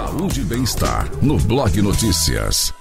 [0.00, 2.72] Saúde e bem-estar no Blog Notícias.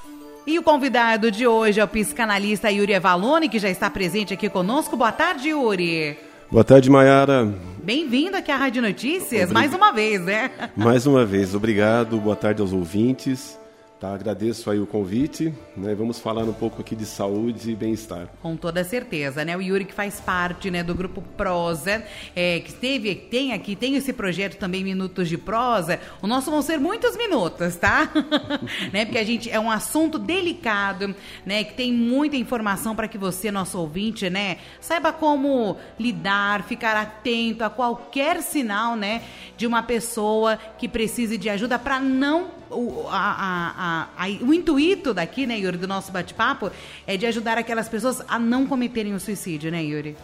[0.48, 4.48] E o convidado de hoje é o psicanalista Yuri Evalone, que já está presente aqui
[4.48, 4.96] conosco.
[4.96, 6.18] Boa tarde, Yuri.
[6.50, 7.54] Boa tarde, Mayara.
[7.84, 10.50] Bem-vindo aqui à Rádio Notícias, mais uma vez, né?
[10.78, 12.18] Mais uma vez, obrigado.
[12.22, 13.60] Boa tarde aos ouvintes.
[14.00, 15.94] Tá, agradeço aí o convite, né?
[15.94, 18.30] Vamos falar um pouco aqui de saúde e bem-estar.
[18.42, 19.58] Com toda certeza, né?
[19.58, 22.02] O Yuri que faz parte, né, do grupo Prosa,
[22.34, 26.00] é, que teve, tem aqui, tem esse projeto também Minutos de Prosa.
[26.22, 28.10] O nosso vão ser muitos minutos, tá?
[28.94, 29.04] né?
[29.04, 31.14] Porque a gente é um assunto delicado,
[31.46, 31.66] né?
[31.66, 37.66] Que tem muita informação para que você, nosso ouvinte, né, saiba como lidar, ficar atento
[37.66, 39.24] a qualquer sinal, né,
[39.58, 45.14] de uma pessoa que precise de ajuda para não o, a, a, a, o intuito
[45.14, 46.72] daqui, né, Yuri, do nosso bate-papo,
[47.08, 50.16] é de ajudar aquelas pessoas a não cometerem o suicídio, né, Yuri?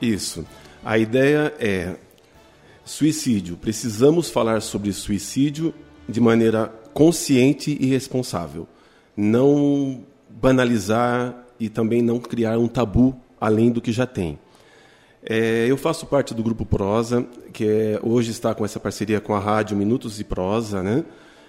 [0.00, 0.46] Isso.
[0.84, 1.96] A ideia é
[2.84, 3.56] suicídio.
[3.56, 5.74] Precisamos falar sobre suicídio
[6.08, 8.68] de maneira consciente e responsável.
[9.16, 14.38] Não banalizar e também não criar um tabu além do que já tem.
[15.26, 19.34] É, eu faço parte do grupo Prosa, que é, hoje está com essa parceria com
[19.34, 21.02] a rádio Minutos de Prosa, né?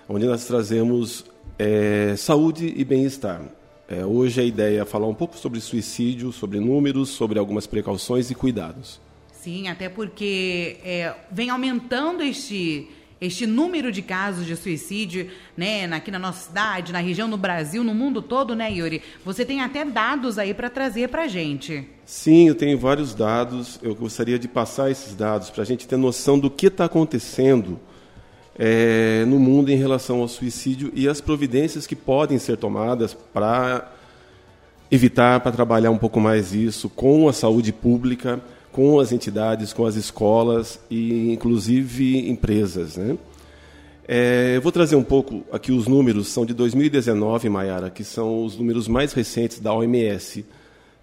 [0.07, 1.25] Onde nós trazemos
[1.57, 3.41] é, saúde e bem-estar.
[3.87, 8.31] É, hoje a ideia é falar um pouco sobre suicídio, sobre números, sobre algumas precauções
[8.31, 8.99] e cuidados.
[9.31, 12.87] Sim, até porque é, vem aumentando este,
[13.21, 17.83] este número de casos de suicídio, né, aqui na nossa cidade, na região, no Brasil,
[17.83, 19.03] no mundo todo, né, Yuri?
[19.23, 21.87] Você tem até dados aí para trazer para a gente.
[22.05, 23.79] Sim, eu tenho vários dados.
[23.83, 27.79] Eu gostaria de passar esses dados para a gente ter noção do que está acontecendo
[28.57, 33.91] é, no mundo em relação ao suicídio e as providências que podem ser tomadas para
[34.89, 38.39] evitar, para trabalhar um pouco mais isso com a saúde pública,
[38.71, 43.17] com as entidades, com as escolas e inclusive empresas, né?
[44.07, 48.45] É, eu vou trazer um pouco aqui os números, são de 2019, Mayara, que são
[48.45, 50.45] os números mais recentes da OMS.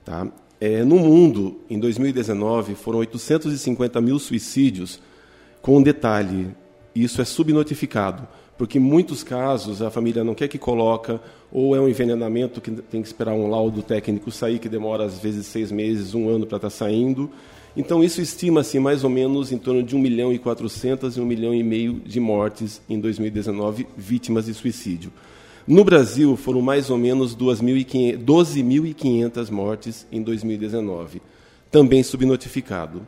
[0.04, 0.28] Tá?
[0.60, 5.00] É, no mundo, em 2019, foram 850 mil suicídios,
[5.60, 6.54] com um detalhe:
[6.94, 11.20] isso é subnotificado, porque em muitos casos a família não quer que coloca,
[11.50, 15.18] ou é um envenenamento que tem que esperar um laudo técnico sair, que demora às
[15.18, 17.30] vezes seis meses, um ano para estar tá saindo.
[17.76, 21.24] Então isso estima-se mais ou menos em torno de 1 milhão e 400 e 1
[21.24, 25.12] milhão e meio de mortes em 2019 vítimas de suicídio.
[25.66, 31.22] No Brasil foram mais ou menos 12.500 mortes em 2019,
[31.70, 33.06] também subnotificado.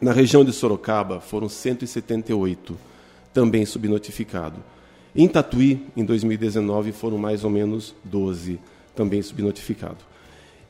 [0.00, 2.87] Na região de Sorocaba foram 178
[3.32, 4.62] também subnotificado.
[5.14, 8.58] Em Tatuí, em 2019, foram mais ou menos 12,
[8.94, 9.98] também subnotificado.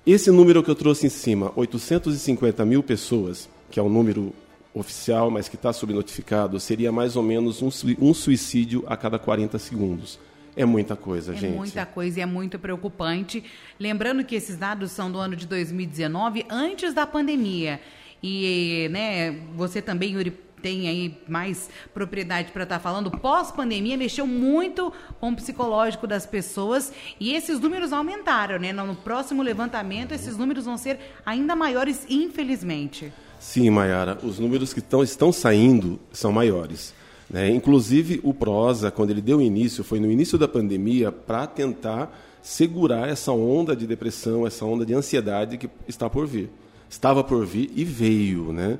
[0.06, 4.32] Esse número que eu trouxe em cima, 850 mil pessoas, que é o número
[4.72, 7.68] oficial, mas que está subnotificado, seria mais ou menos um,
[8.00, 10.18] um suicídio a cada 40 segundos.
[10.56, 11.52] É muita coisa, é gente.
[11.52, 13.44] É muita coisa e é muito preocupante.
[13.78, 17.80] Lembrando que esses dados são do ano de 2019, antes da pandemia.
[18.22, 20.32] E, né, você também, Yuri,
[20.62, 26.26] tem aí mais propriedade para estar tá falando, pós-pandemia mexeu muito com o psicológico das
[26.26, 28.72] pessoas e esses números aumentaram, né?
[28.72, 33.12] No próximo levantamento, esses números vão ser ainda maiores, infelizmente.
[33.38, 36.92] Sim, Mayara, os números que tão, estão saindo são maiores.
[37.30, 37.50] Né?
[37.50, 42.10] Inclusive, o Prosa, quando ele deu início, foi no início da pandemia para tentar
[42.42, 46.50] segurar essa onda de depressão, essa onda de ansiedade que está por vir.
[46.88, 48.78] Estava por vir e veio, né?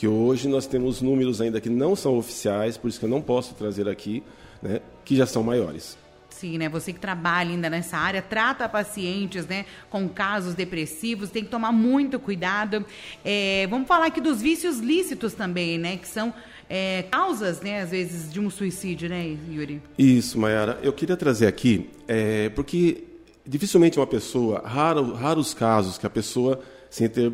[0.00, 3.20] Que hoje nós temos números ainda que não são oficiais, por isso que eu não
[3.20, 4.22] posso trazer aqui,
[4.62, 5.98] né, que já são maiores.
[6.30, 6.70] Sim, né?
[6.70, 11.70] Você que trabalha ainda nessa área, trata pacientes, né, com casos depressivos, tem que tomar
[11.70, 12.82] muito cuidado.
[13.22, 16.32] É, vamos falar aqui dos vícios lícitos também, né, que são
[16.66, 19.82] é, causas, né, às vezes, de um suicídio, né, Yuri?
[19.98, 20.78] Isso, Mayara.
[20.82, 23.04] Eu queria trazer aqui, é, porque
[23.46, 26.58] dificilmente uma pessoa, raro, raros casos que a pessoa,
[26.88, 27.30] sem ter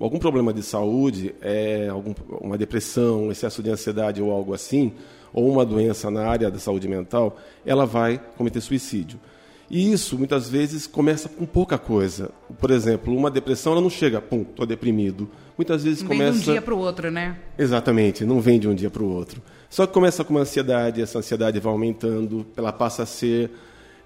[0.00, 4.92] algum problema de saúde, é, algum, uma depressão, um excesso de ansiedade ou algo assim,
[5.32, 9.18] ou uma doença na área da saúde mental, ela vai cometer suicídio.
[9.70, 12.30] E isso, muitas vezes, começa com pouca coisa.
[12.60, 15.28] Por exemplo, uma depressão, ela não chega, pum, estou deprimido.
[15.56, 16.32] Muitas vezes não começa...
[16.32, 17.38] Vem de um dia para o outro, né?
[17.58, 19.42] Exatamente, não vem de um dia para o outro.
[19.70, 23.50] Só que começa com uma ansiedade, essa ansiedade vai aumentando, ela passa a ser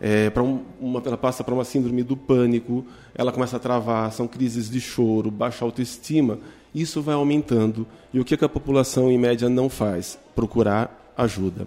[0.01, 2.85] é, um, uma, ela passa para uma síndrome do pânico,
[3.15, 6.39] ela começa a travar, são crises de choro, baixa autoestima,
[6.75, 7.87] isso vai aumentando.
[8.13, 10.19] E o que, que a população, em média, não faz?
[10.35, 11.67] Procurar ajuda.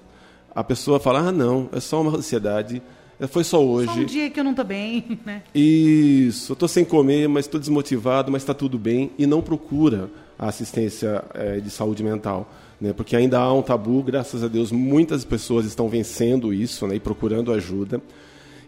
[0.53, 2.81] A pessoa fala, ah, não, é só uma ansiedade,
[3.29, 3.93] Foi só hoje.
[3.93, 5.43] Só um dia que eu não estou bem, né?
[5.53, 9.11] Isso, eu estou sem comer, mas estou desmotivado, mas está tudo bem.
[9.17, 12.51] E não procura a assistência é, de saúde mental.
[12.81, 12.91] Né?
[12.91, 16.95] Porque ainda há um tabu, graças a Deus, muitas pessoas estão vencendo isso né?
[16.95, 18.01] e procurando ajuda.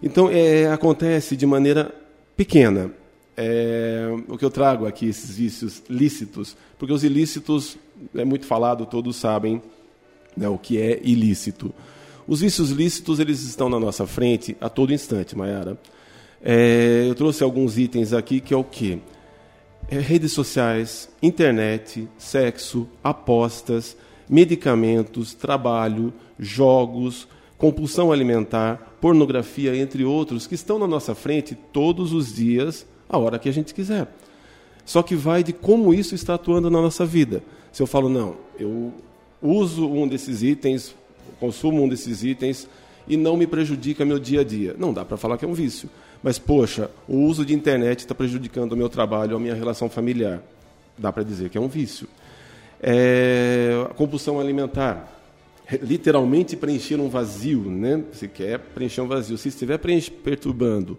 [0.01, 1.91] Então, é, acontece de maneira
[2.37, 2.91] pequena.
[3.35, 7.77] É, o que eu trago aqui, esses vícios lícitos, porque os ilícitos,
[8.13, 9.59] é muito falado, todos sabem
[10.37, 11.73] né, o que é ilícito.
[12.27, 15.79] Os vícios lícitos, eles estão na nossa frente a todo instante, Mayara.
[16.43, 18.99] É, eu trouxe alguns itens aqui que é o quê?
[19.93, 23.95] É, redes sociais, internet, sexo, apostas,
[24.27, 27.27] medicamentos, trabalho, jogos,
[27.59, 33.37] compulsão alimentar, pornografia, entre outros, que estão na nossa frente todos os dias, a hora
[33.37, 34.07] que a gente quiser.
[34.83, 37.43] Só que vai de como isso está atuando na nossa vida.
[37.71, 38.91] Se eu falo, não, eu
[39.39, 40.95] uso um desses itens,
[41.39, 42.67] consumo um desses itens
[43.07, 44.75] e não me prejudica meu dia a dia.
[44.75, 45.87] Não dá para falar que é um vício.
[46.23, 50.41] Mas, poxa, o uso de internet está prejudicando o meu trabalho, a minha relação familiar.
[50.97, 52.07] Dá para dizer que é um vício.
[52.81, 55.19] É, a compulsão alimentar.
[55.81, 58.03] Literalmente preencher um vazio, né?
[58.11, 59.37] Você quer preencher um vazio.
[59.37, 60.97] Se estiver perturbando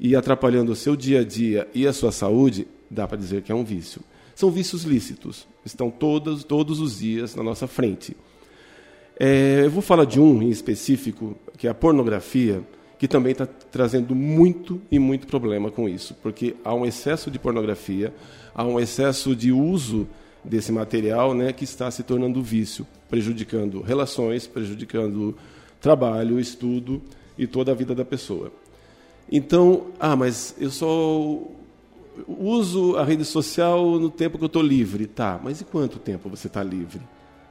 [0.00, 3.52] e atrapalhando o seu dia a dia e a sua saúde, dá para dizer que
[3.52, 4.00] é um vício.
[4.34, 8.16] São vícios lícitos, estão todos, todos os dias na nossa frente.
[9.18, 12.62] É, eu vou falar de um em específico, que é a pornografia,
[12.98, 17.38] que também está trazendo muito e muito problema com isso, porque há um excesso de
[17.38, 18.14] pornografia,
[18.54, 20.08] há um excesso de uso
[20.42, 25.36] desse material né, que está se tornando vício, prejudicando relações, prejudicando
[25.80, 27.02] trabalho, estudo
[27.36, 28.50] e toda a vida da pessoa.
[29.30, 31.42] Então, ah, mas eu só
[32.26, 35.06] uso a rede social no tempo que eu estou livre.
[35.06, 37.00] Tá, mas e quanto tempo você está livre?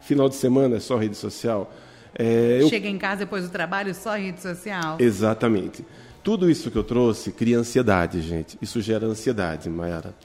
[0.01, 1.71] Final de semana é só rede social?
[2.17, 2.69] É, eu...
[2.69, 4.97] Chega em casa depois do trabalho, só rede social?
[4.99, 5.85] Exatamente.
[6.23, 8.57] Tudo isso que eu trouxe cria ansiedade, gente.
[8.61, 10.15] Isso gera ansiedade, Mayara.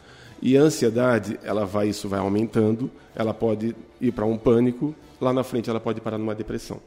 [0.40, 5.32] E a ansiedade, ela vai, isso vai aumentando, ela pode ir para um pânico, lá
[5.32, 6.80] na frente ela pode parar numa depressão.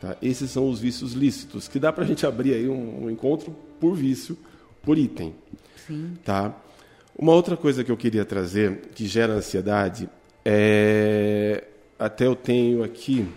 [0.00, 0.16] Tá?
[0.20, 3.54] Esses são os vícios lícitos, que dá para a gente abrir aí um, um, encontro
[3.78, 4.36] por vício,
[4.82, 5.32] por item.
[5.86, 6.18] Sim.
[6.24, 6.52] Tá?
[7.16, 10.10] Uma outra coisa que eu queria trazer, que gera ansiedade,
[10.44, 11.62] é...
[11.96, 13.28] até eu tenho aqui,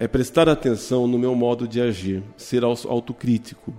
[0.00, 3.72] é prestar atenção no meu modo de agir, ser autocrítico.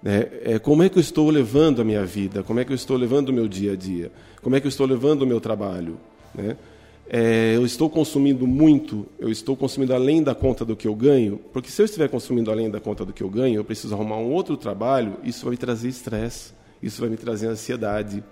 [0.00, 0.28] Né?
[0.44, 2.44] É, como é que eu estou levando a minha vida?
[2.44, 4.12] Como é que eu estou levando o meu dia a dia?
[4.40, 5.98] Como é que eu estou levando o meu trabalho?
[6.32, 6.56] Né?
[7.08, 11.40] É, eu estou consumindo muito, eu estou consumindo além da conta do que eu ganho,
[11.52, 14.18] porque se eu estiver consumindo além da conta do que eu ganho, eu preciso arrumar
[14.18, 18.22] um outro trabalho, isso vai me trazer estresse isso vai me trazer ansiedade.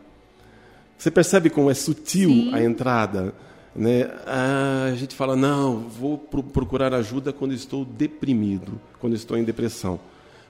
[0.99, 2.55] Você percebe como é sutil Sim.
[2.55, 3.35] a entrada?
[3.75, 4.11] Né?
[4.27, 9.99] Ah, a gente fala, não, vou procurar ajuda quando estou deprimido, quando estou em depressão.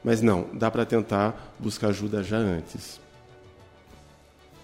[0.04, 3.00] Mas não, dá para tentar buscar ajuda já antes.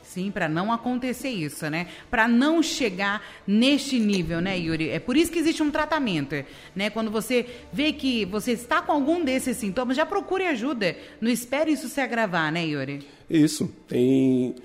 [0.03, 1.87] Sim, para não acontecer isso, né?
[2.11, 4.89] Para não chegar neste nível, né, Yuri?
[4.89, 6.35] É por isso que existe um tratamento,
[6.75, 6.89] né?
[6.89, 10.97] Quando você vê que você está com algum desses sintomas, já procure ajuda.
[11.21, 13.07] Não espere isso se agravar, né, Yuri?
[13.29, 13.73] Isso.
[13.87, 14.57] Tem,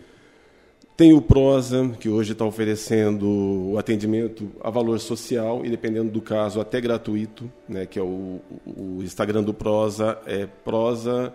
[0.96, 3.28] tem o Prosa, que hoje está oferecendo
[3.72, 8.40] o atendimento a valor social e, dependendo do caso, até gratuito, né, que é o,
[8.66, 11.34] o Instagram do Prosa, é prosa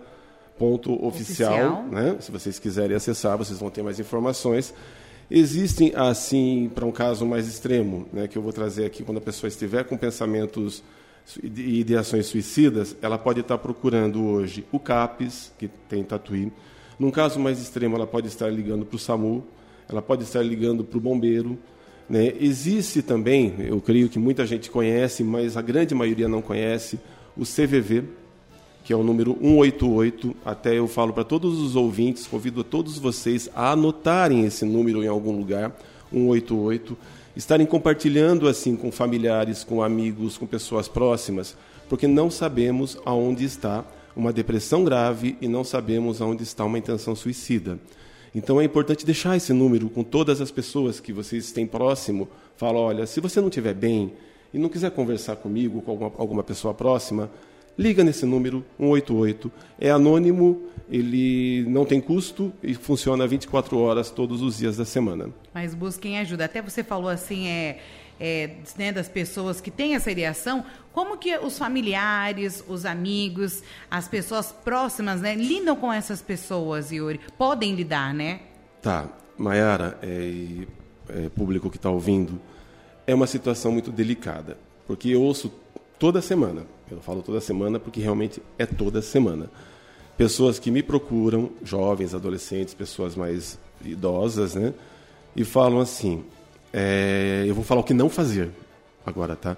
[0.57, 1.83] ponto oficial, oficial.
[1.83, 2.17] Né?
[2.19, 4.73] se vocês quiserem acessar, vocês vão ter mais informações.
[5.29, 9.21] Existem, assim, para um caso mais extremo, né, que eu vou trazer aqui, quando a
[9.21, 10.83] pessoa estiver com pensamentos
[11.43, 16.51] e ideações suicidas, ela pode estar procurando hoje o CAPES, que tem Tatuí,
[16.99, 19.43] num caso mais extremo, ela pode estar ligando para o SAMU,
[19.87, 21.57] ela pode estar ligando para o bombeiro.
[22.09, 22.33] Né?
[22.39, 26.99] Existe também, eu creio que muita gente conhece, mas a grande maioria não conhece,
[27.37, 28.03] o CVV,
[28.83, 30.35] que é o número 188.
[30.43, 35.01] Até eu falo para todos os ouvintes, convido a todos vocês a anotarem esse número
[35.01, 35.73] em algum lugar,
[36.11, 36.97] 188,
[37.33, 41.55] estarem compartilhando assim com familiares, com amigos, com pessoas próximas,
[41.87, 43.85] porque não sabemos aonde está
[44.15, 47.79] uma depressão grave e não sabemos onde está uma intenção suicida.
[48.33, 52.27] Então é importante deixar esse número com todas as pessoas que vocês têm próximo.
[52.57, 54.13] Fala, olha, se você não estiver bem
[54.53, 57.29] e não quiser conversar comigo, com alguma, alguma pessoa próxima,
[57.77, 59.51] liga nesse número 188.
[59.79, 65.29] É anônimo, ele não tem custo e funciona 24 horas todos os dias da semana.
[65.53, 66.45] Mas busquem ajuda.
[66.45, 67.79] Até você falou assim, é
[68.19, 70.65] é, né, das pessoas que têm essa ideação,
[70.99, 77.21] como que os familiares, os amigos, as pessoas próximas, né, lidam com essas pessoas, Yuri?
[77.37, 78.41] Podem lidar, né?
[78.81, 79.07] Tá.
[79.37, 80.65] Mayara, é,
[81.07, 82.37] é, público que está ouvindo,
[83.07, 85.49] é uma situação muito delicada, porque eu ouço
[85.97, 86.65] toda semana.
[86.91, 89.49] Eu falo toda semana porque realmente é toda semana.
[90.17, 94.73] Pessoas que me procuram, jovens, adolescentes, pessoas mais idosas, né?
[95.33, 96.25] E falam assim:
[96.73, 98.49] é, eu vou falar o que não fazer
[99.05, 99.55] agora, tá?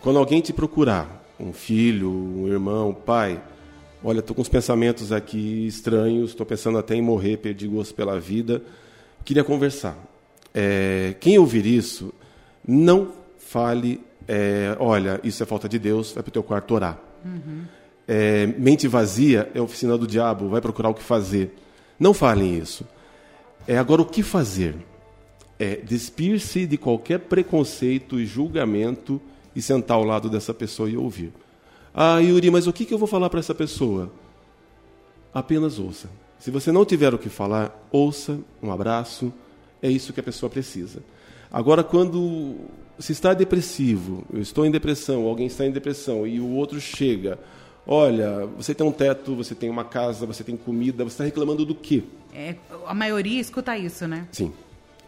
[0.00, 3.40] Quando alguém te procurar, um filho, um irmão, um pai,
[4.02, 8.18] olha, estou com uns pensamentos aqui estranhos, estou pensando até em morrer, perdi gosto pela
[8.18, 8.62] vida,
[9.24, 9.96] queria conversar.
[10.54, 12.12] É, quem ouvir isso,
[12.66, 16.98] não fale, é, olha, isso é falta de Deus, vai para o teu quarto orar.
[17.24, 17.64] Uhum.
[18.08, 21.54] É, mente vazia é oficina do diabo, vai procurar o que fazer.
[21.98, 22.86] Não falem isso.
[23.66, 24.76] É agora o que fazer?
[25.58, 29.20] É despir-se de qualquer preconceito e julgamento
[29.56, 31.32] e sentar ao lado dessa pessoa e ouvir.
[31.94, 34.12] Ah, Yuri, mas o que, que eu vou falar para essa pessoa?
[35.32, 36.10] Apenas ouça.
[36.38, 39.32] Se você não tiver o que falar, ouça, um abraço,
[39.82, 41.02] é isso que a pessoa precisa.
[41.50, 42.56] Agora, quando
[42.98, 47.38] se está depressivo, eu estou em depressão, alguém está em depressão e o outro chega,
[47.86, 51.64] olha, você tem um teto, você tem uma casa, você tem comida, você está reclamando
[51.64, 52.02] do quê?
[52.34, 54.28] É, a maioria escuta isso, né?
[54.32, 54.52] Sim.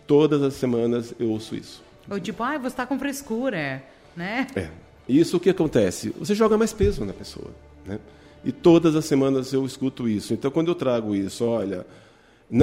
[0.07, 1.83] Todas as semanas eu ouço isso.
[2.11, 3.83] Ou tipo, ah, você está com frescura,
[4.19, 4.47] né?
[4.55, 4.69] É.
[5.09, 6.13] Isso o que acontece?
[6.19, 7.51] Você joga mais peso na pessoa,
[7.87, 7.99] né?
[8.45, 10.35] E todas as semanas eu escuto isso.
[10.35, 11.87] Então, quando eu trago isso, olha,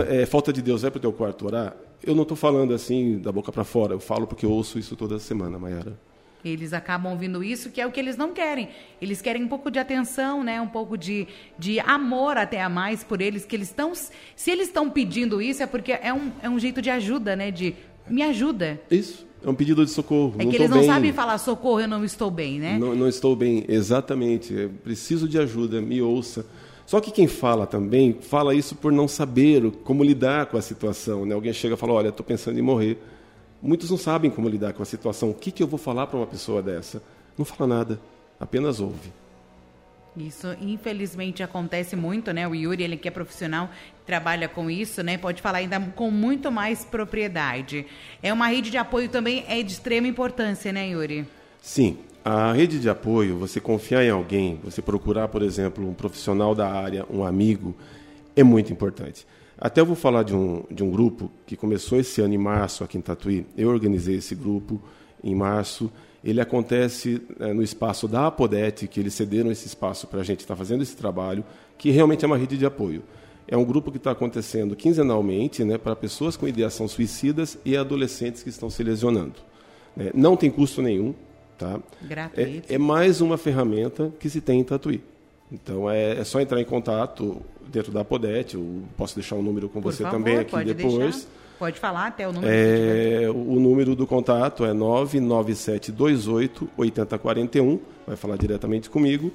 [0.08, 3.18] é, falta de Deus, vai para o teu quarto orar, eu não estou falando assim
[3.18, 5.98] da boca para fora, eu falo porque eu ouço isso toda semana, Mayara.
[6.44, 8.70] Eles acabam ouvindo isso, que é o que eles não querem.
[9.02, 10.62] Eles querem um pouco de atenção, né?
[10.62, 13.94] Um pouco de, de amor até a mais por eles, que eles estão...
[13.96, 17.50] Se eles estão pedindo isso, é porque é um, é um jeito de ajuda, né?
[17.50, 17.76] De
[18.08, 18.80] me ajuda.
[18.90, 19.26] Isso.
[19.44, 20.34] É um pedido de socorro.
[20.40, 20.88] É não que eles não bem.
[20.88, 22.80] sabem falar socorro, eu não estou bem, né?
[22.80, 24.54] Não, não estou bem, exatamente.
[24.54, 26.46] Eu preciso de ajuda, me ouça.
[26.86, 31.26] Só que quem fala também, fala isso por não saber como lidar com a situação.
[31.26, 31.36] Né?
[31.36, 32.98] Alguém chega e fala, olha, estou pensando em morrer.
[33.62, 35.30] Muitos não sabem como lidar com a situação.
[35.30, 37.02] O que, que eu vou falar para uma pessoa dessa?
[37.38, 38.00] Não fala nada,
[38.40, 39.12] apenas ouve.
[40.16, 42.48] Isso, infelizmente, acontece muito, né?
[42.48, 43.70] O Yuri, ele que é profissional,
[44.06, 45.18] trabalha com isso, né?
[45.18, 47.86] Pode falar ainda com muito mais propriedade.
[48.22, 51.26] É uma rede de apoio também é de extrema importância, né, Yuri?
[51.62, 51.98] Sim.
[52.24, 56.68] A rede de apoio, você confiar em alguém, você procurar, por exemplo, um profissional da
[56.72, 57.76] área, um amigo,
[58.36, 59.28] é muito importante.
[59.58, 62.84] Até eu vou falar de um, de um grupo que começou esse ano em março
[62.84, 63.46] aqui em Tatuí.
[63.56, 64.82] Eu organizei esse grupo
[65.24, 65.92] em março.
[66.24, 70.40] Ele acontece é, no espaço da Apodete, que eles cederam esse espaço para a gente
[70.40, 71.44] estar tá fazendo esse trabalho,
[71.78, 73.04] que realmente é uma rede de apoio.
[73.48, 78.42] É um grupo que está acontecendo quinzenalmente né, para pessoas com ideação suicidas e adolescentes
[78.42, 79.36] que estão se lesionando.
[79.98, 81.14] É, não tem custo nenhum.
[81.58, 81.80] Tá?
[82.02, 82.72] Gratuito.
[82.72, 85.02] É, é, mais uma ferramenta que se tem em Tatuí.
[85.52, 89.44] Então é, é só entrar em contato dentro da Podete, eu posso deixar o um
[89.44, 90.98] número com Por você favor, também aqui depois.
[90.98, 91.30] Deixar.
[91.58, 92.52] Pode falar até o número.
[92.54, 97.80] É, o número do contato é 99728 8041.
[98.06, 99.32] Vai falar diretamente comigo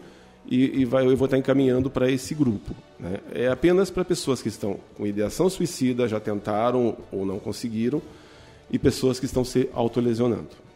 [0.51, 2.75] e, e vai, eu vou estar encaminhando para esse grupo.
[2.99, 3.21] Né?
[3.33, 8.03] É apenas para pessoas que estão com ideação suicida, já tentaram ou não conseguiram,
[8.71, 10.70] e pessoas que estão se autolesionando.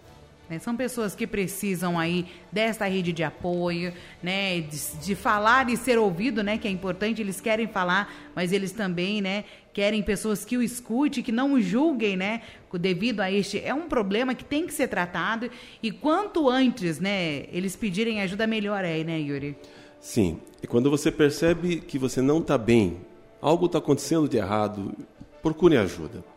[0.49, 0.59] Né?
[0.59, 4.61] São pessoas que precisam aí desta rede de apoio, né?
[4.61, 6.59] De, de, falar e ser ouvido, né?
[6.59, 7.23] Que é importante.
[7.23, 9.45] Eles querem falar, mas eles também, né?
[9.73, 12.43] Querem pessoas que o escutem, que não o julguem, né?
[12.75, 15.49] Devido a este é um problema que tem que ser tratado
[15.83, 17.45] e quanto antes, né?
[17.53, 19.57] Eles pedirem ajuda melhor é, né, Yuri?
[20.01, 20.41] Sim.
[20.63, 22.99] E quando você percebe que você não está bem,
[23.41, 24.93] algo está acontecendo de errado,
[25.41, 26.34] procure ajuda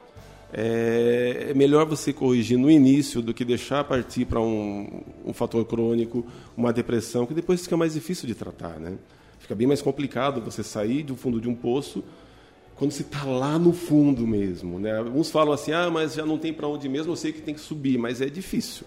[0.54, 5.64] é, é melhor você corrigir no início do que deixar partir para um, um fator
[5.66, 6.26] crônico,
[6.56, 8.98] uma depressão, que depois fica mais difícil de tratar, né?
[9.40, 12.04] Fica bem mais complicado você sair do fundo de um poço
[12.76, 14.98] quando você está lá no fundo mesmo, né?
[14.98, 17.54] Alguns falam assim, ah, mas já não tem para onde mesmo, eu sei que tem
[17.54, 18.86] que subir, mas é difícil.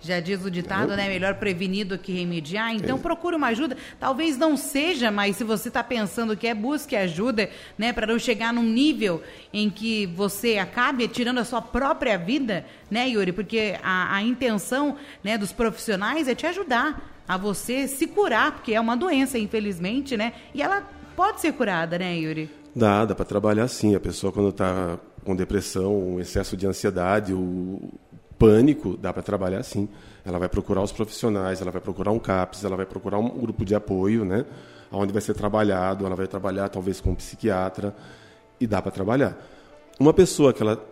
[0.00, 1.08] Já diz o ditado, né?
[1.08, 2.74] Melhor prevenir do que remediar.
[2.74, 3.00] Então é.
[3.00, 3.76] procure uma ajuda.
[3.98, 7.92] Talvez não seja, mas se você está pensando que é, busque ajuda, né?
[7.92, 13.08] Para não chegar num nível em que você acabe tirando a sua própria vida, né,
[13.08, 13.32] Yuri?
[13.32, 18.72] Porque a, a intenção né, dos profissionais é te ajudar a você se curar, porque
[18.72, 20.32] é uma doença, infelizmente, né?
[20.54, 22.50] E ela pode ser curada, né, Yuri?
[22.74, 23.94] Dá, dá para trabalhar sim.
[23.94, 27.92] A pessoa quando está com depressão, um excesso de ansiedade, o
[28.38, 29.88] pânico, dá para trabalhar sim.
[30.24, 33.64] Ela vai procurar os profissionais, ela vai procurar um CAPS, ela vai procurar um grupo
[33.64, 34.44] de apoio, né?
[34.90, 37.94] Onde vai ser trabalhado, ela vai trabalhar talvez com um psiquiatra
[38.60, 39.36] e dá para trabalhar.
[39.98, 40.82] Uma pessoa que ela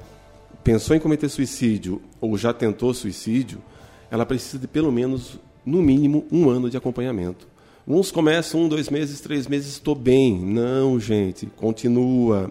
[0.64, 3.62] pensou em cometer suicídio ou já tentou suicídio,
[4.10, 7.46] ela precisa de pelo menos, no mínimo, um ano de acompanhamento.
[7.86, 10.36] Uns começam um, dois meses, três meses, estou bem.
[10.36, 12.50] Não, gente, continua.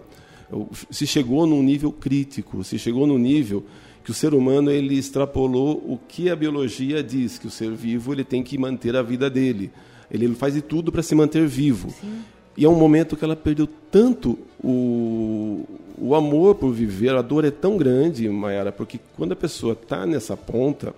[0.90, 3.64] Se chegou num nível crítico, se chegou num nível
[4.06, 8.12] que o ser humano ele extrapolou o que a biologia diz, que o ser vivo
[8.12, 9.72] ele tem que manter a vida dele.
[10.08, 11.90] Ele faz de tudo para se manter vivo.
[11.90, 12.20] Sim.
[12.56, 15.66] E é um momento que ela perdeu tanto o,
[15.98, 20.06] o amor por viver, a dor é tão grande, Mayara, porque quando a pessoa está
[20.06, 20.94] nessa ponta,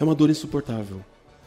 [0.00, 1.02] é uma dor insuportável.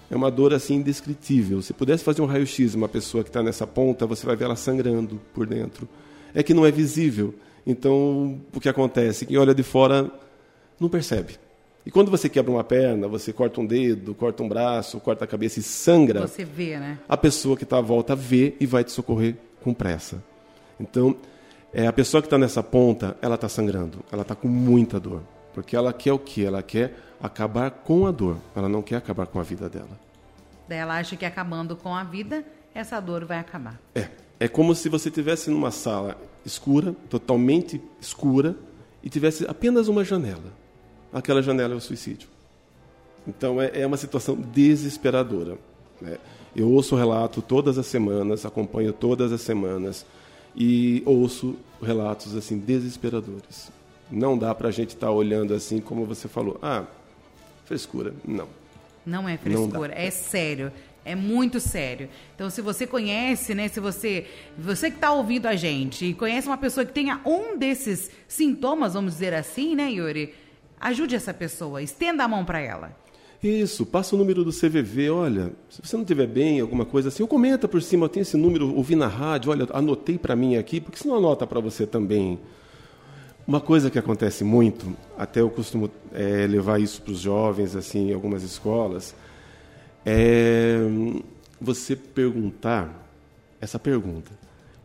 [0.08, 1.64] É uma dor assim indescritível.
[1.64, 4.56] Se pudesse fazer um raio-x uma pessoa que está nessa ponta, você vai ver ela
[4.56, 5.90] sangrando por dentro.
[6.32, 7.34] É que não é visível.
[7.66, 9.26] Então, o que acontece?
[9.26, 10.12] Quem olha de fora
[10.80, 11.38] não percebe.
[11.86, 15.28] E quando você quebra uma perna, você corta um dedo, corta um braço, corta a
[15.28, 16.22] cabeça e sangra.
[16.22, 16.98] Você vê, né?
[17.08, 20.24] A pessoa que está à volta vê e vai te socorrer com pressa.
[20.80, 21.16] Então,
[21.72, 25.22] é, a pessoa que está nessa ponta, ela está sangrando, ela está com muita dor.
[25.54, 26.42] Porque ela quer o quê?
[26.42, 30.00] Ela quer acabar com a dor, ela não quer acabar com a vida dela.
[30.68, 33.80] Daí ela acha que acabando com a vida, essa dor vai acabar.
[33.94, 34.10] É.
[34.38, 38.56] É como se você estivesse numa sala escura, totalmente escura,
[39.02, 40.65] e tivesse apenas uma janela
[41.14, 42.28] aquela janela é o suicídio.
[43.28, 45.58] Então é, é uma situação desesperadora.
[46.02, 46.18] Né?
[46.56, 50.06] Eu ouço o relato todas as semanas, acompanho todas as semanas
[50.56, 53.72] e ouço relatos assim desesperadores.
[54.10, 56.86] Não dá para a gente estar tá olhando assim como você falou, ah,
[57.66, 58.14] frescura.
[58.26, 58.48] Não.
[59.06, 60.72] Não é frescura, Não é sério.
[61.04, 62.10] É muito sério.
[62.34, 63.68] Então, se você conhece, né?
[63.68, 64.26] Se você,
[64.58, 68.96] você que está ouvindo a gente e conhece uma pessoa que tenha um desses sintomas,
[68.96, 70.34] vamos dizer assim, né, Yuri?
[70.80, 72.96] Ajude essa pessoa, estenda a mão para ela.
[73.42, 77.22] Isso, passa o número do CVV, olha, se você não estiver bem, alguma coisa assim,
[77.22, 80.56] ou comenta por cima, eu tenho esse número, ouvi na rádio, olha, anotei para mim
[80.56, 82.40] aqui, porque se não anota para você também.
[83.48, 88.10] Uma coisa que acontece muito, até eu costumo é, levar isso para os jovens, assim,
[88.10, 89.14] em algumas escolas,
[90.04, 90.78] é
[91.62, 93.08] você perguntar
[93.62, 94.32] essa pergunta: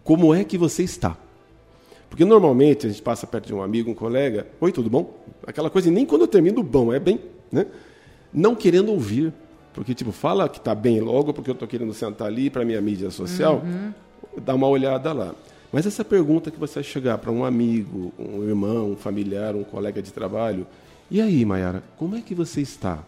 [0.04, 1.16] como é que você está?
[2.10, 5.16] Porque normalmente a gente passa perto de um amigo, um colega, oi, tudo bom?
[5.46, 7.66] Aquela coisa, e nem quando eu termino bom, é bem, né?
[8.34, 9.32] Não querendo ouvir.
[9.72, 12.80] Porque, tipo, fala que está bem logo, porque eu estou querendo sentar ali para minha
[12.80, 13.92] mídia social, uhum.
[14.42, 15.32] dá uma olhada lá.
[15.72, 20.02] Mas essa pergunta que você chegar para um amigo, um irmão, um familiar, um colega
[20.02, 20.66] de trabalho,
[21.08, 23.04] e aí, Mayara, como é que você está?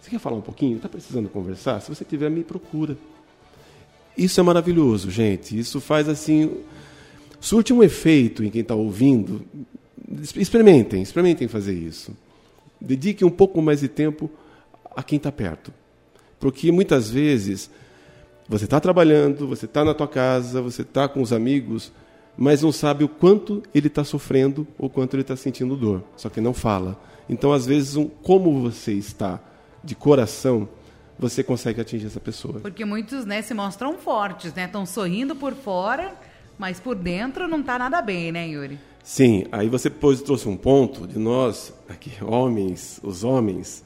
[0.00, 0.76] Você quer falar um pouquinho?
[0.76, 1.80] Está precisando conversar?
[1.80, 2.96] Se você tiver, me procura.
[4.16, 5.56] Isso é maravilhoso, gente.
[5.56, 6.64] Isso faz assim
[7.40, 9.44] surte um efeito em quem está ouvindo,
[10.36, 12.16] experimentem, experimentem fazer isso.
[12.80, 14.30] Dedique um pouco mais de tempo
[14.96, 15.72] a quem está perto.
[16.38, 17.70] Porque muitas vezes
[18.48, 21.92] você está trabalhando, você está na tua casa, você está com os amigos,
[22.36, 26.02] mas não sabe o quanto ele está sofrendo ou quanto ele está sentindo dor.
[26.16, 26.98] Só que não fala.
[27.28, 29.40] Então, às vezes, um, como você está
[29.84, 30.68] de coração,
[31.18, 32.60] você consegue atingir essa pessoa.
[32.60, 34.64] Porque muitos né, se mostram fortes, né?
[34.64, 36.14] Estão sorrindo por fora,
[36.58, 38.78] mas por dentro não está nada bem, né, Yuri?
[39.02, 43.82] Sim, aí você depois trouxe um ponto de nós, aqui, homens, os homens,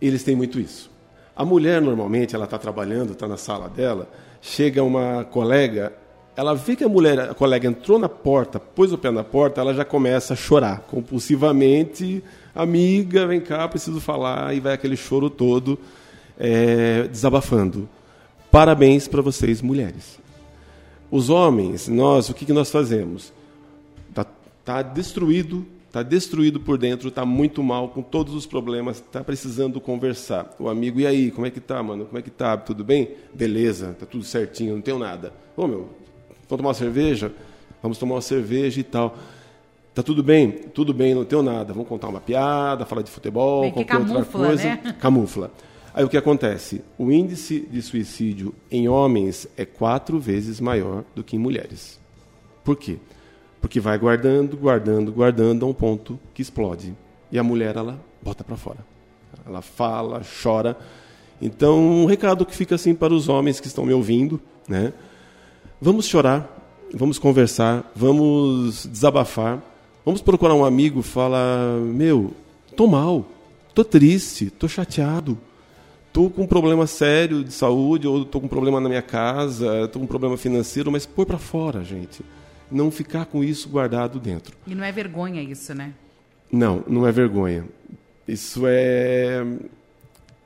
[0.00, 0.90] eles têm muito isso.
[1.34, 4.08] A mulher, normalmente, ela está trabalhando, está na sala dela,
[4.40, 5.92] chega uma colega,
[6.34, 9.60] ela vê que a mulher, a colega entrou na porta, pôs o pé na porta,
[9.60, 12.22] ela já começa a chorar compulsivamente.
[12.54, 15.78] Amiga, vem cá, preciso falar, e vai aquele choro todo
[16.38, 17.88] é, desabafando.
[18.50, 20.18] Parabéns para vocês, mulheres.
[21.10, 23.32] Os homens, nós, o que, que nós fazemos?
[24.08, 24.26] Está
[24.64, 29.80] tá destruído, está destruído por dentro, está muito mal, com todos os problemas, está precisando
[29.80, 30.54] conversar.
[30.58, 32.06] O amigo, e aí, como é que tá, mano?
[32.06, 32.56] Como é que tá?
[32.56, 33.10] Tudo bem?
[33.32, 35.32] Beleza, tá tudo certinho, não tenho nada.
[35.56, 35.88] Ô, meu,
[36.28, 37.32] vamos tomar uma cerveja?
[37.82, 39.16] Vamos tomar uma cerveja e tal.
[39.94, 40.50] Tá tudo bem?
[40.50, 41.72] Tudo bem, não tenho nada.
[41.72, 44.64] Vamos contar uma piada, falar de futebol, qualquer camufla, outra coisa.
[44.64, 44.96] Né?
[45.00, 45.50] Camufla.
[45.96, 46.82] Aí o que acontece?
[46.98, 51.98] O índice de suicídio em homens é quatro vezes maior do que em mulheres.
[52.62, 52.98] Por quê?
[53.62, 56.94] Porque vai guardando, guardando, guardando a um ponto que explode.
[57.32, 58.84] E a mulher, ela bota para fora.
[59.46, 60.76] Ela fala, chora.
[61.40, 64.92] Então, um recado que fica assim para os homens que estão me ouvindo, né?
[65.80, 66.46] Vamos chorar,
[66.92, 69.62] vamos conversar, vamos desabafar,
[70.04, 72.34] vamos procurar um amigo, fala, meu,
[72.76, 73.24] tô mal,
[73.74, 75.38] tô triste, tô chateado
[76.16, 79.84] estou com um problema sério de saúde, ou estou com um problema na minha casa,
[79.84, 82.24] estou com um problema financeiro, mas pôr para fora, gente.
[82.72, 84.56] Não ficar com isso guardado dentro.
[84.66, 85.92] E não é vergonha isso, né?
[86.50, 87.66] Não, não é vergonha.
[88.26, 89.44] Isso é.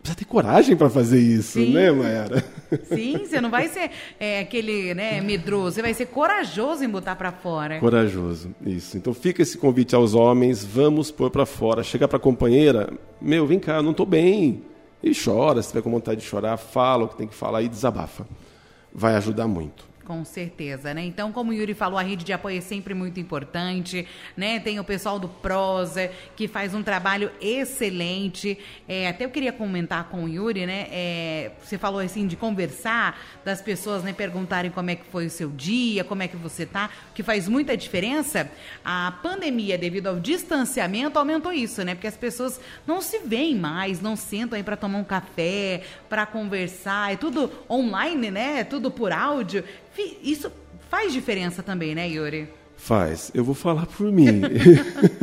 [0.01, 1.73] Precisa ter coragem para fazer isso, Sim.
[1.73, 2.45] né, Mayara?
[2.89, 7.15] Sim, você não vai ser é, aquele né, medroso, você vai ser corajoso em botar
[7.15, 7.79] para fora.
[7.79, 8.97] Corajoso, isso.
[8.97, 11.85] Então fica esse convite aos homens, vamos pôr para fora.
[11.85, 14.63] Chegar para a companheira, meu, vem cá, não estou bem.
[15.03, 17.69] E chora, se tiver com vontade de chorar, fala o que tem que falar e
[17.69, 18.27] desabafa.
[18.93, 19.90] Vai ajudar muito.
[20.11, 21.05] Com certeza, né?
[21.05, 24.59] Então, como o Yuri falou, a rede de apoio é sempre muito importante, né?
[24.59, 28.59] Tem o pessoal do Prosa, que faz um trabalho excelente.
[28.89, 30.89] É, até eu queria comentar com o Yuri, né?
[30.91, 35.31] É, você falou assim de conversar, das pessoas né, perguntarem como é que foi o
[35.31, 38.51] seu dia, como é que você tá, que faz muita diferença.
[38.85, 41.95] A pandemia, devido ao distanciamento, aumentou isso, né?
[41.95, 46.27] Porque as pessoas não se veem mais, não sentam aí para tomar um café, para
[46.27, 48.59] conversar, é tudo online, né?
[48.59, 49.63] É tudo por áudio.
[50.23, 50.51] Isso
[50.91, 52.49] faz diferença também, né, Yuri?
[52.77, 53.31] Faz.
[53.35, 54.41] Eu vou falar por mim.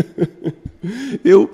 [1.25, 1.49] eu,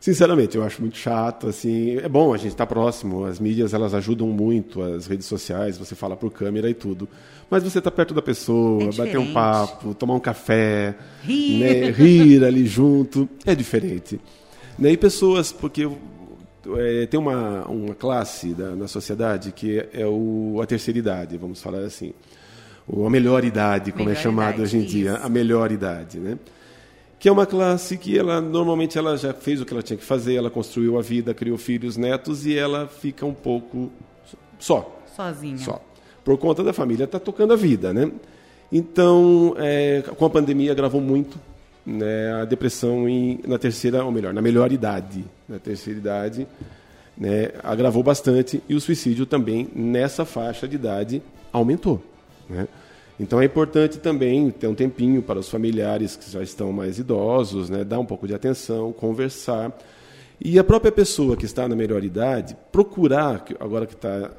[0.00, 1.96] sinceramente, eu acho muito chato, assim.
[1.96, 5.78] É bom a gente estar tá próximo, as mídias elas ajudam muito, as redes sociais,
[5.78, 7.08] você fala por câmera e tudo.
[7.48, 11.90] Mas você está perto da pessoa, é bater um papo, tomar um café, rir, né,
[11.90, 14.20] rir ali junto, é diferente.
[14.78, 14.90] Né?
[14.90, 15.88] E pessoas, porque
[16.76, 21.36] é, tem uma, uma classe da, na sociedade que é, é o, a terceira idade,
[21.36, 22.12] vamos falar assim
[22.86, 24.90] ou a melhor idade, como é melhor é chamado hoje em isso.
[24.90, 26.38] dia, a melhor idade, né?
[27.18, 30.04] Que é uma classe que ela normalmente ela já fez o que ela tinha que
[30.04, 33.90] fazer, ela construiu a vida, criou filhos, netos e ela fica um pouco
[34.58, 35.82] só, sozinha, só,
[36.22, 38.10] por conta da família está tocando a vida, né?
[38.70, 41.38] Então, é, com a pandemia agravou muito
[41.86, 46.46] né, a depressão em, na terceira, ou melhor, na melhor idade, na terceira idade,
[47.16, 52.02] né, agravou bastante e o suicídio também nessa faixa de idade aumentou.
[52.48, 52.68] Né?
[53.18, 57.70] Então é importante também ter um tempinho para os familiares que já estão mais idosos,
[57.70, 57.84] né?
[57.84, 59.72] dar um pouco de atenção, conversar.
[60.40, 64.30] E a própria pessoa que está na melhor idade, procurar, agora que está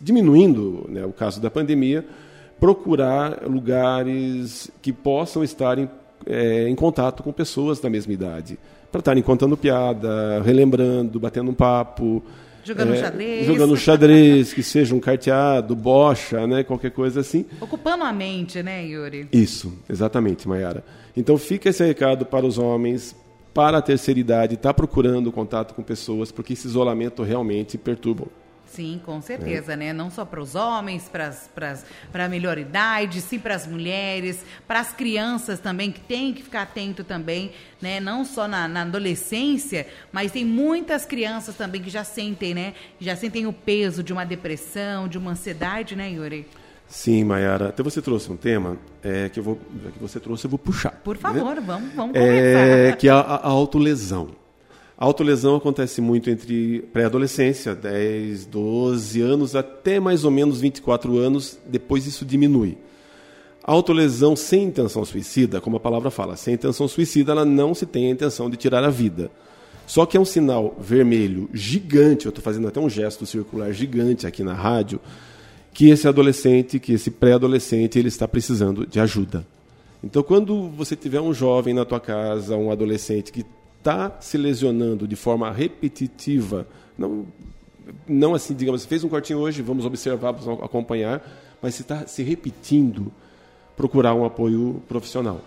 [0.00, 2.04] diminuindo né, o caso da pandemia,
[2.60, 5.88] procurar lugares que possam estar em,
[6.26, 8.58] é, em contato com pessoas da mesma idade.
[8.92, 12.22] Para estarem contando piada, relembrando, batendo um papo,
[12.64, 13.46] Jogando é, xadrez.
[13.46, 17.44] Jogando xadrez, que seja um carteado, bocha, né, qualquer coisa assim.
[17.60, 19.28] Ocupando a mente, né, Yuri?
[19.30, 20.82] Isso, exatamente, Mayara.
[21.16, 23.14] Então fica esse recado para os homens,
[23.52, 28.26] para a terceira idade, estar tá procurando contato com pessoas, porque esse isolamento realmente perturba.
[28.74, 29.76] Sim, com certeza, é.
[29.76, 29.92] né?
[29.92, 34.92] Não só para os homens, para a melhor idade, sim para as mulheres, para as
[34.92, 38.00] crianças também, que tem que ficar atento também, né?
[38.00, 42.74] Não só na, na, adolescência, mas tem muitas crianças também que já sentem, né?
[42.98, 46.44] Já sentem o peso de uma depressão, de uma ansiedade, né, Yuri?
[46.88, 47.68] Sim, Mayara.
[47.68, 51.00] Até você trouxe um tema é, que eu vou, que você trouxe, eu vou puxar.
[51.04, 51.62] Por favor, né?
[51.64, 52.96] vamos, vamos é, conversar.
[52.96, 54.43] Que é a, a autolesão.
[54.96, 61.58] A autolesão acontece muito entre pré-adolescência, 10, 12 anos, até mais ou menos 24 anos,
[61.66, 62.78] depois isso diminui.
[63.62, 67.86] A autolesão sem intenção suicida, como a palavra fala, sem intenção suicida, ela não se
[67.86, 69.30] tem a intenção de tirar a vida.
[69.84, 74.26] Só que é um sinal vermelho gigante, eu estou fazendo até um gesto circular gigante
[74.26, 75.00] aqui na rádio,
[75.72, 79.44] que esse adolescente, que esse pré-adolescente, ele está precisando de ajuda.
[80.04, 83.44] Então, quando você tiver um jovem na tua casa, um adolescente que
[83.84, 86.66] está se lesionando de forma repetitiva,
[86.96, 87.26] não,
[88.08, 91.22] não assim, digamos, fez um cortinho hoje, vamos observar, vamos acompanhar,
[91.60, 93.12] mas se está se repetindo,
[93.76, 95.38] procurar um apoio profissional.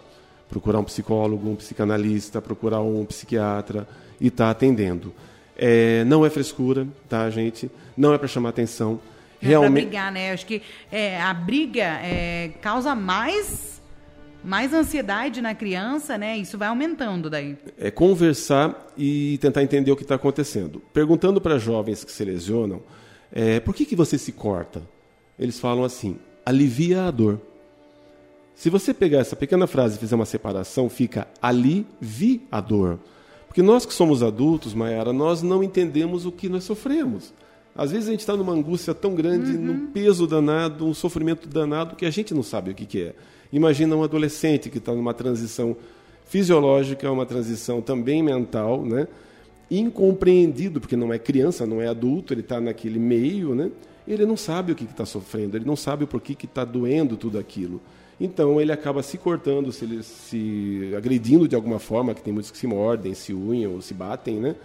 [0.50, 3.88] Procurar um psicólogo, um psicanalista, procurar um psiquiatra
[4.21, 5.12] e estar tá atendendo.
[5.58, 7.69] É, não é frescura, tá, gente?
[7.97, 9.00] Não é para chamar atenção.
[9.41, 9.71] É Realmente...
[9.71, 10.32] para brigar, né?
[10.32, 13.76] Acho que é, a briga é, causa mais
[14.47, 16.38] mais ansiedade na criança, né?
[16.38, 17.57] Isso vai aumentando daí.
[17.77, 20.81] É conversar e tentar entender o que está acontecendo.
[20.93, 22.81] Perguntando para jovens que se lesionam,
[23.29, 24.81] é, por que, que você se corta?
[25.38, 27.41] Eles falam assim, alivia a dor.
[28.55, 32.99] Se você pegar essa pequena frase e fizer uma separação, fica aliviador.
[33.47, 37.33] Porque nós que somos adultos, Mayara, nós não entendemos o que nós sofremos.
[37.77, 39.61] Às vezes a gente está numa angústia tão grande, uhum.
[39.61, 43.15] num peso danado, um sofrimento danado, que a gente não sabe o que, que é.
[43.53, 45.77] Imagina um adolescente que está numa transição
[46.25, 49.07] fisiológica, uma transição também mental, né?
[49.69, 53.69] incompreendido, porque não é criança, não é adulto, ele está naquele meio, né?
[54.07, 57.37] ele não sabe o que está sofrendo, ele não sabe porquê que está doendo tudo
[57.37, 57.79] aquilo.
[58.19, 62.57] Então ele acaba se cortando, se, se agredindo de alguma forma, que tem muitos que
[62.57, 64.55] se mordem, se unham ou se batem, né?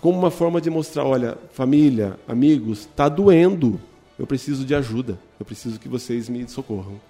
[0.00, 3.80] Como uma forma de mostrar, olha, família, amigos, está doendo,
[4.18, 7.00] eu preciso de ajuda, eu preciso que vocês me socorram.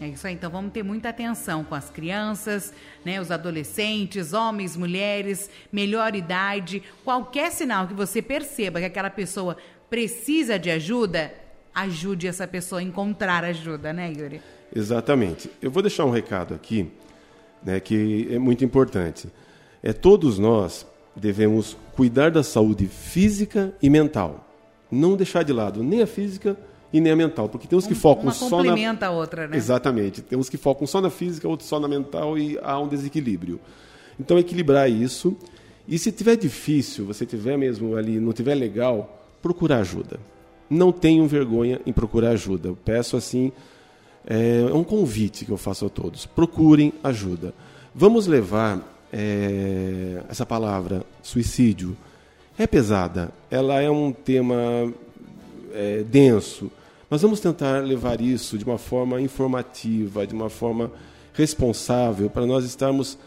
[0.00, 2.72] É isso aí, então vamos ter muita atenção com as crianças,
[3.04, 6.82] né, os adolescentes, homens, mulheres, melhor idade.
[7.04, 9.56] Qualquer sinal que você perceba que aquela pessoa
[9.88, 11.32] precisa de ajuda,
[11.72, 14.42] ajude essa pessoa a encontrar ajuda, né, Yuri?
[14.74, 15.48] Exatamente.
[15.60, 16.90] Eu vou deixar um recado aqui,
[17.62, 19.28] né, que é muito importante.
[19.82, 24.48] É todos nós devemos cuidar da saúde física e mental.
[24.90, 26.56] Não deixar de lado nem a física
[26.92, 29.48] e nem a mental, porque tem uns que focam uma só na complementa a outra,
[29.48, 29.56] né?
[29.56, 30.20] Exatamente.
[30.20, 33.58] Tem uns que focam só na física, outros só na mental e há um desequilíbrio.
[34.20, 35.36] Então equilibrar isso.
[35.88, 40.20] E se tiver difícil, você tiver mesmo ali, não tiver legal, procurar ajuda.
[40.68, 42.68] Não tenham vergonha em procurar ajuda.
[42.68, 43.50] Eu peço assim,
[44.26, 46.26] é, é um convite que eu faço a todos.
[46.26, 47.54] Procurem ajuda.
[47.94, 48.80] Vamos levar
[49.12, 51.96] é, essa palavra suicídio.
[52.58, 53.30] É pesada.
[53.50, 54.92] Ela é um tema
[55.72, 56.70] é, denso
[57.12, 60.90] mas vamos tentar levar isso de uma forma informativa, de uma forma
[61.34, 63.18] responsável, para nós estarmos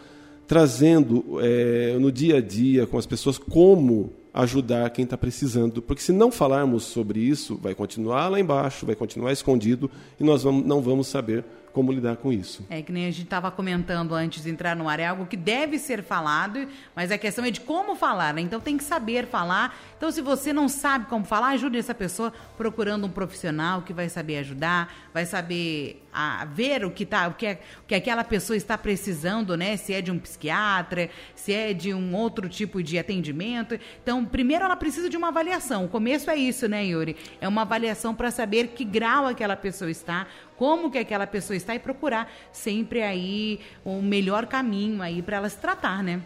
[0.47, 5.83] trazendo é, no dia a dia com as pessoas como ajudar quem está precisando.
[5.83, 9.87] Porque se não falarmos sobre isso, vai continuar lá embaixo, vai continuar escondido
[10.19, 11.45] e nós vamos, não vamos saber
[11.75, 12.65] como lidar com isso.
[12.69, 15.35] É que nem a gente estava comentando antes de entrar no ar, é algo que
[15.35, 18.39] deve ser falado, mas a questão é de como falar, né?
[18.39, 19.77] Então tem que saber falar.
[19.97, 24.07] Então, se você não sabe como falar, ajude essa pessoa procurando um profissional que vai
[24.07, 28.23] saber ajudar, vai saber a, ver o que, tá, o, que é, o que aquela
[28.23, 29.75] pessoa está precisando, né?
[29.75, 33.77] Se é de um psiquiatra, se é de um outro tipo de atendimento.
[34.01, 35.85] Então, primeiro ela precisa de uma avaliação.
[35.85, 37.17] O começo é isso, né, Yuri?
[37.41, 40.25] É uma avaliação para saber que grau aquela pessoa está,
[40.55, 45.49] como que aquela pessoa está e procurar sempre aí o melhor caminho aí para ela
[45.49, 46.21] se tratar, né?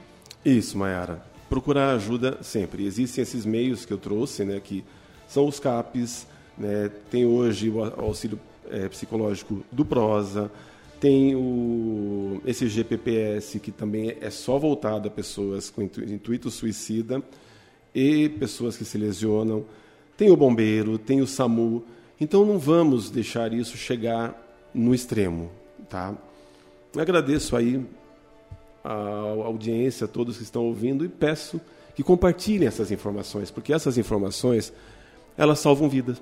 [0.45, 1.21] Isso, Mayara.
[1.49, 2.85] Procurar ajuda sempre.
[2.85, 4.85] Existem esses meios que eu trouxe, né, que
[5.27, 8.39] são os CAPs, né, tem hoje o auxílio
[8.69, 10.51] é, psicológico do Prosa,
[10.99, 17.23] tem o, esse GPPS, que também é só voltado a pessoas com intuito suicida
[17.95, 19.63] e pessoas que se lesionam.
[20.17, 21.85] Tem o bombeiro, tem o SAMU.
[22.19, 24.35] Então não vamos deixar isso chegar
[24.73, 25.49] no extremo,
[25.89, 26.13] tá?
[26.97, 27.85] Agradeço aí
[28.83, 28.91] a
[29.45, 31.61] audiência, a todos que estão ouvindo e peço
[31.95, 34.73] que compartilhem essas informações, porque essas informações
[35.37, 36.21] elas salvam vidas.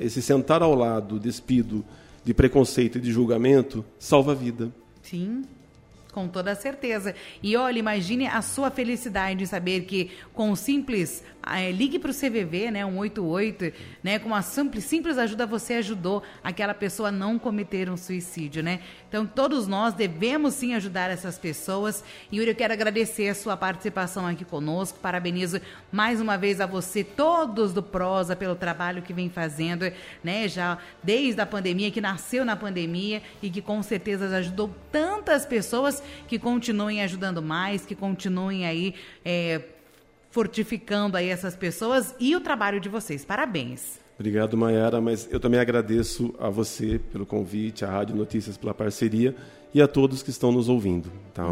[0.00, 1.84] Esse sentar ao lado, despido
[2.24, 4.70] de preconceito e de julgamento, salva a vida.
[5.02, 5.42] Sim.
[6.12, 7.14] Com toda certeza.
[7.42, 12.14] E olha, imagine a sua felicidade de saber que com simples é, ligue para o
[12.14, 13.72] CVV, né, 188,
[14.02, 18.62] né, com uma simples, simples ajuda você ajudou aquela pessoa a não cometer um suicídio,
[18.62, 18.80] né?
[19.08, 22.04] Então todos nós devemos sim ajudar essas pessoas.
[22.32, 24.98] Yuri, eu quero agradecer a sua participação aqui conosco.
[25.00, 29.90] Parabenizo mais uma vez a você, todos do Prosa, pelo trabalho que vem fazendo,
[30.22, 35.46] né, já desde a pandemia, que nasceu na pandemia e que com certeza ajudou tantas
[35.46, 39.60] pessoas que continuem ajudando mais, que continuem aí é,
[40.30, 43.24] fortificando aí essas pessoas e o trabalho de vocês.
[43.24, 43.98] Parabéns.
[44.18, 49.34] Obrigado, Mayara, mas eu também agradeço a você pelo convite, a Rádio Notícias pela parceria
[49.72, 51.10] e a todos que estão nos ouvindo.
[51.32, 51.46] Tá?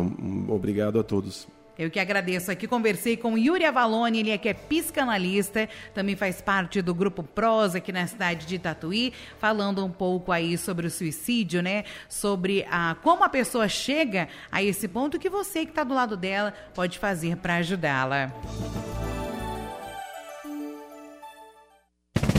[0.48, 1.48] Obrigado a todos.
[1.78, 6.42] Eu que agradeço aqui, conversei com Yuri Avalone, ele é que é psicanalista, também faz
[6.42, 10.90] parte do grupo Prosa aqui na cidade de Tatuí, falando um pouco aí sobre o
[10.90, 11.84] suicídio, né?
[12.08, 16.16] Sobre a, como a pessoa chega a esse ponto que você que está do lado
[16.16, 18.32] dela pode fazer para ajudá-la.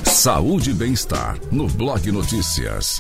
[0.04, 2.97] Saúde e bem-estar no Blog Notícias.